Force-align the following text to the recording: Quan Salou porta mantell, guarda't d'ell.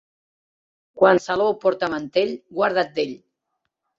Quan 1.01 1.19
Salou 1.25 1.51
porta 1.65 1.91
mantell, 1.95 2.33
guarda't 2.61 2.93
d'ell. 2.97 3.13